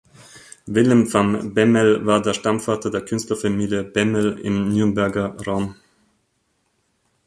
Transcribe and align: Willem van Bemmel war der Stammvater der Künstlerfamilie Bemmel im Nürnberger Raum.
Willem 0.65 1.09
van 1.13 1.53
Bemmel 1.53 2.03
war 2.07 2.23
der 2.23 2.33
Stammvater 2.33 2.89
der 2.89 3.05
Künstlerfamilie 3.05 3.83
Bemmel 3.83 4.39
im 4.39 4.73
Nürnberger 4.73 5.37
Raum. 5.45 5.75